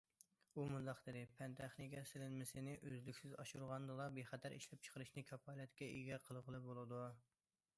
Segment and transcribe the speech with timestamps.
[0.53, 7.05] ئۇ مۇنداق دېدى: پەن- تېخنىكا سېلىنمىسىنى ئۈزلۈكسىز ئاشۇرغاندىلا، بىخەتەر ئىشلەپچىقىرىشنى كاپالەتكە ئىگە قىلغىلى بولىدۇ.